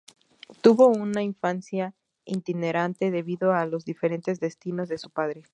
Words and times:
Tuvo 0.61 0.87
una 0.87 1.21
infancia 1.21 1.93
itinerante 2.25 3.11
debido 3.11 3.53
a 3.53 3.67
los 3.67 3.85
diferentes 3.85 4.39
destinos 4.39 4.89
de 4.89 4.97
su 4.97 5.11
padre. 5.11 5.43